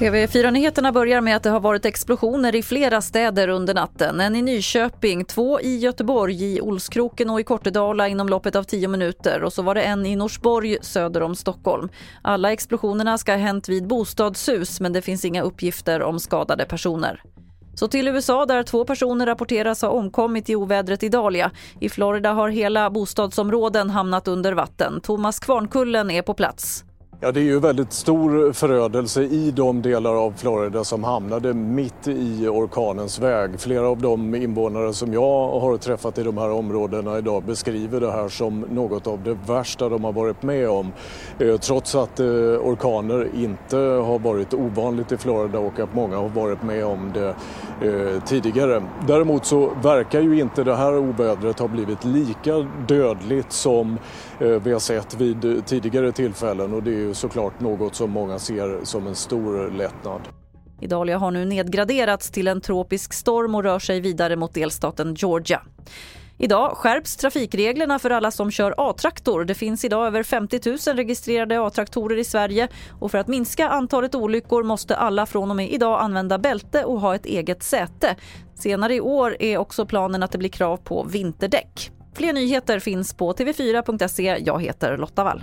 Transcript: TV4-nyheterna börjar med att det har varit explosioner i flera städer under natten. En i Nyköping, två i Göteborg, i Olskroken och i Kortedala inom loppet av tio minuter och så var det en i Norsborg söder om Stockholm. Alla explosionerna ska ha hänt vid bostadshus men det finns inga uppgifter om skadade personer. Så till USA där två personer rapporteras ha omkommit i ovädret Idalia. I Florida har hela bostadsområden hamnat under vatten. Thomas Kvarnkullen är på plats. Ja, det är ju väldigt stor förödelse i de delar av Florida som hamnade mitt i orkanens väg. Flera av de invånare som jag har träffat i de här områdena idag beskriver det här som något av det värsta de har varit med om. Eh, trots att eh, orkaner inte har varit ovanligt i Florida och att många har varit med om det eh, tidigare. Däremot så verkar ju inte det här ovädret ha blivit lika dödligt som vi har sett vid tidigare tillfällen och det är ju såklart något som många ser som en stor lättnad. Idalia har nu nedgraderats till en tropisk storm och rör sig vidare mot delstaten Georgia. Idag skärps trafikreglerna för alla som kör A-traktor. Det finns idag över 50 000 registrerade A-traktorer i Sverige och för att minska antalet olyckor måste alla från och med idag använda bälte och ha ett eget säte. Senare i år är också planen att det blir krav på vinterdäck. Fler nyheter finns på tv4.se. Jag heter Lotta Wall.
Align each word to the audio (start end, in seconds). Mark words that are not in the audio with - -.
TV4-nyheterna 0.00 0.92
börjar 0.92 1.20
med 1.20 1.36
att 1.36 1.42
det 1.42 1.50
har 1.50 1.60
varit 1.60 1.84
explosioner 1.84 2.54
i 2.54 2.62
flera 2.62 3.00
städer 3.00 3.48
under 3.48 3.74
natten. 3.74 4.20
En 4.20 4.36
i 4.36 4.42
Nyköping, 4.42 5.24
två 5.24 5.60
i 5.60 5.78
Göteborg, 5.78 6.44
i 6.56 6.60
Olskroken 6.60 7.30
och 7.30 7.40
i 7.40 7.44
Kortedala 7.44 8.08
inom 8.08 8.28
loppet 8.28 8.56
av 8.56 8.62
tio 8.62 8.88
minuter 8.88 9.42
och 9.42 9.52
så 9.52 9.62
var 9.62 9.74
det 9.74 9.82
en 9.82 10.06
i 10.06 10.16
Norsborg 10.16 10.78
söder 10.82 11.22
om 11.22 11.34
Stockholm. 11.34 11.88
Alla 12.22 12.52
explosionerna 12.52 13.18
ska 13.18 13.32
ha 13.32 13.38
hänt 13.38 13.68
vid 13.68 13.86
bostadshus 13.86 14.80
men 14.80 14.92
det 14.92 15.02
finns 15.02 15.24
inga 15.24 15.42
uppgifter 15.42 16.02
om 16.02 16.20
skadade 16.20 16.64
personer. 16.64 17.22
Så 17.74 17.88
till 17.88 18.08
USA 18.08 18.46
där 18.46 18.62
två 18.62 18.84
personer 18.84 19.26
rapporteras 19.26 19.82
ha 19.82 19.88
omkommit 19.88 20.50
i 20.50 20.56
ovädret 20.56 21.02
Idalia. 21.02 21.50
I 21.80 21.88
Florida 21.88 22.32
har 22.32 22.48
hela 22.48 22.90
bostadsområden 22.90 23.90
hamnat 23.90 24.28
under 24.28 24.52
vatten. 24.52 25.00
Thomas 25.00 25.38
Kvarnkullen 25.38 26.10
är 26.10 26.22
på 26.22 26.34
plats. 26.34 26.84
Ja, 27.22 27.32
det 27.32 27.40
är 27.40 27.44
ju 27.44 27.58
väldigt 27.58 27.92
stor 27.92 28.52
förödelse 28.52 29.22
i 29.22 29.50
de 29.50 29.82
delar 29.82 30.14
av 30.14 30.34
Florida 30.36 30.84
som 30.84 31.04
hamnade 31.04 31.54
mitt 31.54 32.08
i 32.08 32.48
orkanens 32.48 33.18
väg. 33.18 33.60
Flera 33.60 33.88
av 33.88 33.98
de 33.98 34.34
invånare 34.34 34.92
som 34.92 35.12
jag 35.12 35.60
har 35.60 35.76
träffat 35.76 36.18
i 36.18 36.22
de 36.22 36.38
här 36.38 36.50
områdena 36.50 37.18
idag 37.18 37.42
beskriver 37.42 38.00
det 38.00 38.12
här 38.12 38.28
som 38.28 38.60
något 38.60 39.06
av 39.06 39.22
det 39.22 39.38
värsta 39.46 39.88
de 39.88 40.04
har 40.04 40.12
varit 40.12 40.42
med 40.42 40.70
om. 40.70 40.92
Eh, 41.38 41.56
trots 41.56 41.94
att 41.94 42.20
eh, 42.20 42.26
orkaner 42.26 43.28
inte 43.34 43.76
har 43.76 44.18
varit 44.18 44.54
ovanligt 44.54 45.12
i 45.12 45.16
Florida 45.16 45.58
och 45.58 45.80
att 45.80 45.94
många 45.94 46.16
har 46.16 46.28
varit 46.28 46.62
med 46.62 46.84
om 46.84 47.12
det 47.14 47.34
eh, 47.88 48.22
tidigare. 48.24 48.82
Däremot 49.06 49.46
så 49.46 49.70
verkar 49.82 50.20
ju 50.20 50.40
inte 50.40 50.64
det 50.64 50.76
här 50.76 50.98
ovädret 50.98 51.58
ha 51.58 51.68
blivit 51.68 52.04
lika 52.04 52.58
dödligt 52.88 53.52
som 53.52 53.98
vi 54.38 54.72
har 54.72 54.78
sett 54.78 55.14
vid 55.14 55.66
tidigare 55.66 56.12
tillfällen 56.12 56.74
och 56.74 56.82
det 56.82 56.90
är 56.90 57.09
ju 57.10 57.14
såklart 57.14 57.60
något 57.60 57.94
som 57.94 58.10
många 58.10 58.38
ser 58.38 58.84
som 58.84 59.06
en 59.06 59.14
stor 59.14 59.70
lättnad. 59.70 60.20
Idalia 60.80 61.18
har 61.18 61.30
nu 61.30 61.44
nedgraderats 61.44 62.30
till 62.30 62.48
en 62.48 62.60
tropisk 62.60 63.12
storm 63.12 63.54
och 63.54 63.62
rör 63.62 63.78
sig 63.78 64.00
vidare 64.00 64.36
mot 64.36 64.54
delstaten 64.54 65.14
Georgia. 65.14 65.62
Idag 66.38 66.76
skärps 66.76 67.16
trafikreglerna 67.16 67.98
för 67.98 68.10
alla 68.10 68.30
som 68.30 68.50
kör 68.50 68.74
A-traktor. 68.76 69.44
Det 69.44 69.54
finns 69.54 69.84
idag 69.84 70.06
över 70.06 70.22
50 70.22 70.60
000 70.70 70.96
registrerade 70.96 71.60
A-traktorer 71.60 72.16
i 72.16 72.24
Sverige 72.24 72.68
och 73.00 73.10
för 73.10 73.18
att 73.18 73.28
minska 73.28 73.68
antalet 73.68 74.14
olyckor 74.14 74.62
måste 74.62 74.96
alla 74.96 75.26
från 75.26 75.50
och 75.50 75.56
med 75.56 75.70
idag 75.70 76.00
använda 76.00 76.38
bälte 76.38 76.84
och 76.84 77.00
ha 77.00 77.14
ett 77.14 77.26
eget 77.26 77.62
säte. 77.62 78.16
Senare 78.54 78.94
i 78.94 79.00
år 79.00 79.36
är 79.40 79.58
också 79.58 79.86
planen 79.86 80.22
att 80.22 80.32
det 80.32 80.38
blir 80.38 80.50
krav 80.50 80.76
på 80.76 81.04
vinterdäck. 81.04 81.92
Fler 82.14 82.32
nyheter 82.32 82.78
finns 82.78 83.14
på 83.14 83.32
tv4.se. 83.32 84.36
Jag 84.46 84.62
heter 84.62 84.96
Lotta 84.96 85.24
Wall. 85.24 85.42